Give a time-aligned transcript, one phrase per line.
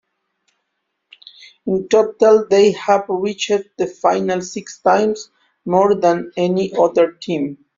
[1.67, 5.29] In total they have reached the final six times,
[5.63, 7.59] more than any other team.